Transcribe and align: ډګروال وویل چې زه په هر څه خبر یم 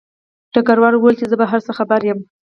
ډګروال 0.53 0.95
وویل 0.95 1.15
چې 1.19 1.25
زه 1.31 1.35
په 1.41 1.45
هر 1.51 1.59
څه 1.65 1.71
خبر 1.77 2.01
یم 2.09 2.19